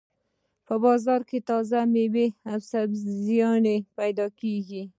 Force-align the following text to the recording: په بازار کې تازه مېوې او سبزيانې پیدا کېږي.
په 0.67 0.73
بازار 0.83 1.21
کې 1.29 1.39
تازه 1.49 1.79
مېوې 1.93 2.27
او 2.51 2.57
سبزيانې 2.71 3.77
پیدا 3.97 4.27
کېږي. 4.41 4.83